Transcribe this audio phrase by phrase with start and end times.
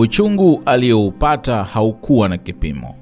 [0.00, 2.94] Uchungu aliyoupata haukuwa na kipimo.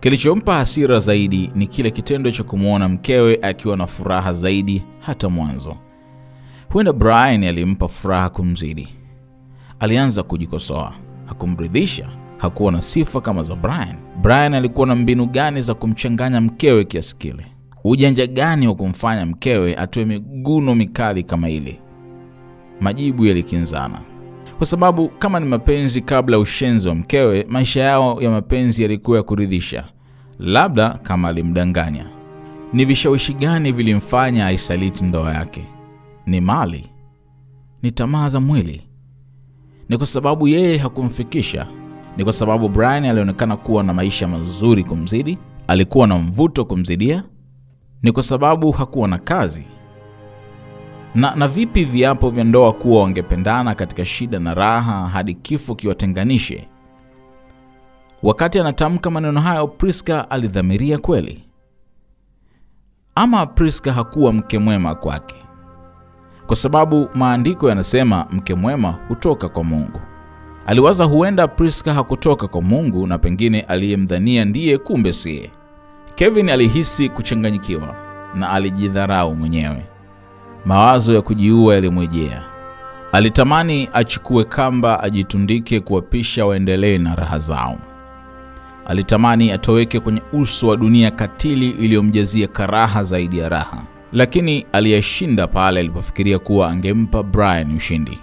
[0.00, 5.76] Kilichompa hasira zaidi ni kile kitendo cha kumwona mkewe akiwa na furaha zaidi hata mwanzo.
[6.72, 8.88] Huenda Brian alimpa furaha kumzidi.
[9.80, 10.92] Alianza kujikosoa,
[11.26, 13.96] hakumridhisha, hakuwa na sifa kama za Brian.
[14.22, 17.46] Brian alikuwa na mbinu gani za kumchanganya mkewe kiasi kile?
[17.84, 21.80] Ujanja gani wa kumfanya mkewe atoe miguno mikali kama ile?
[22.80, 24.00] Majibu yalikinzana,
[24.62, 29.16] kwa sababu kama ni mapenzi kabla ya ushenzi wa mkewe, maisha yao ya mapenzi yalikuwa
[29.16, 29.88] ya kuridhisha.
[30.38, 32.06] Labda kama alimdanganya.
[32.72, 35.64] Ni vishawishi gani vilimfanya aisaliti ndoa yake?
[36.26, 36.90] Ni mali?
[37.82, 38.82] Ni tamaa za mwili?
[39.88, 41.66] Ni kwa sababu yeye hakumfikisha?
[42.16, 45.38] Ni kwa sababu Brian alionekana kuwa na maisha mazuri kumzidi?
[45.68, 47.24] Alikuwa na mvuto kumzidia?
[48.02, 49.64] Ni kwa sababu hakuwa na kazi?
[51.14, 56.68] Na, na vipi viapo vya ndoa kuwa wangependana katika shida na raha hadi kifo kiwatenganishe?
[58.22, 61.44] Wakati anatamka maneno hayo, Priska alidhamiria kweli?
[63.14, 65.34] Ama Priska hakuwa mke mwema kwake?
[66.46, 70.00] Kwa sababu maandiko yanasema mke mwema hutoka kwa Mungu.
[70.66, 75.50] Aliwaza huenda Priska hakutoka kwa Mungu na pengine aliyemdhania ndiye, kumbe siye.
[76.14, 77.94] Kevin alihisi kuchanganyikiwa
[78.34, 79.86] na alijidharau mwenyewe.
[80.64, 82.42] Mawazo ya kujiua yalimwejea.
[83.12, 87.78] Alitamani achukue kamba, ajitundike, kuwapisha waendelee na raha zao.
[88.86, 95.80] Alitamani atoweke kwenye uso wa dunia katili iliyomjazia karaha zaidi ya raha, lakini aliyeshinda pale
[95.80, 98.18] alipofikiria kuwa angempa Brian ushindi.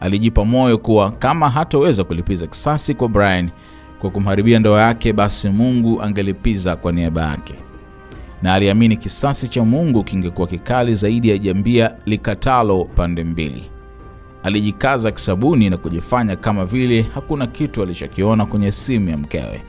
[0.00, 3.50] Alijipa moyo kuwa kama hatoweza kulipiza kisasi kwa Brian
[3.98, 7.54] kwa kumharibia ndoa yake, basi Mungu angelipiza kwa niaba yake,
[8.42, 13.70] na aliamini kisasi cha Mungu kingekuwa kikali zaidi ya jambia likatalo pande mbili.
[14.42, 19.62] Alijikaza kisabuni na kujifanya kama vile hakuna kitu alichokiona kwenye simu ya mkewe.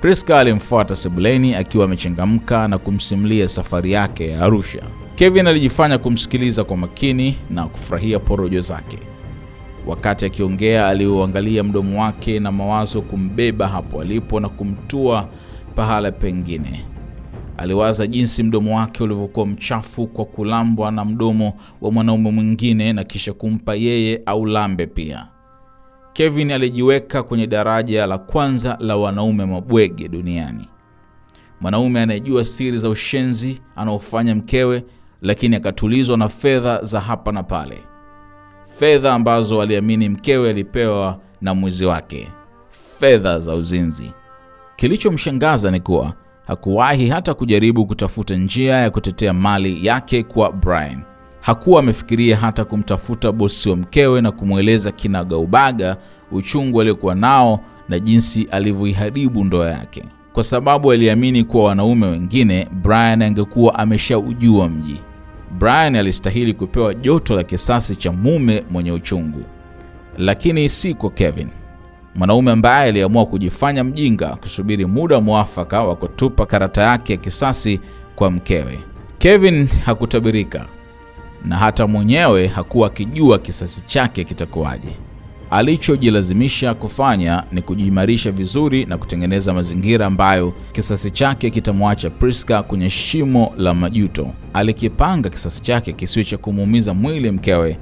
[0.00, 4.82] Priska alimfuata sebuleni akiwa amechangamka na kumsimulia safari yake ya Arusha.
[5.14, 8.98] Kevin alijifanya kumsikiliza kwa makini na kufurahia porojo zake.
[9.86, 15.28] Wakati akiongea, aliuangalia mdomo wake na mawazo kumbeba hapo alipo na kumtua
[15.74, 16.84] pahala pengine.
[17.60, 23.32] Aliwaza jinsi mdomo wake ulivyokuwa mchafu kwa kulambwa na mdomo wa mwanaume mwingine na kisha
[23.32, 25.28] kumpa yeye au lambe pia.
[26.12, 30.68] Kevin alijiweka kwenye daraja la kwanza la wanaume mabwege duniani,
[31.60, 34.84] mwanaume anayejua siri za ushenzi anaofanya mkewe,
[35.22, 37.78] lakini akatulizwa na fedha za hapa na pale,
[38.78, 42.28] fedha ambazo aliamini mkewe alipewa na mwizi wake,
[42.98, 44.12] fedha za uzinzi.
[44.76, 46.14] Kilichomshangaza ni kuwa
[46.50, 51.00] hakuwahi hata kujaribu kutafuta njia ya kutetea mali yake kwa Brian.
[51.40, 55.96] Hakuwa amefikiria hata kumtafuta bosi wa mkewe na kumweleza kinagaubaga
[56.32, 63.22] uchungu aliokuwa nao na jinsi alivyoiharibu ndoa yake, kwa sababu aliamini kuwa wanaume wengine Brian
[63.22, 65.00] angekuwa ameshaujua mji.
[65.58, 69.42] Brian alistahili kupewa joto la kisasi cha mume mwenye uchungu,
[70.18, 71.48] lakini si kwa Kevin,
[72.14, 77.80] mwanaume ambaye aliamua kujifanya mjinga, kusubiri muda mwafaka wa kutupa karata yake ya kisasi
[78.16, 78.78] kwa mkewe.
[79.18, 80.66] Kevin hakutabirika
[81.44, 84.88] na hata mwenyewe hakuwa akijua kisasi chake kitakuwaje.
[85.50, 93.52] Alichojilazimisha kufanya ni kujiimarisha vizuri na kutengeneza mazingira ambayo kisasi chake kitamwacha Priska kwenye shimo
[93.56, 94.30] la majuto.
[94.54, 97.78] Alikipanga kisasi chake kisiwe cha kumuumiza mwili mkewe,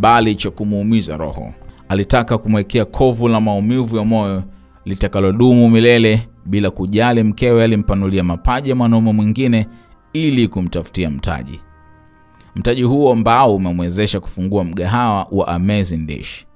[0.00, 1.54] bali cha kumuumiza roho.
[1.88, 4.42] Alitaka kumwekea kovu la maumivu ya moyo
[4.84, 6.28] litakalodumu milele.
[6.46, 9.66] Bila kujali mkewe alimpanulia mapaja mwanaume mwingine
[10.12, 11.60] ili kumtafutia mtaji
[12.56, 16.46] mtaji huo ambao umemwezesha kufungua mgahawa wa Amazing Dish.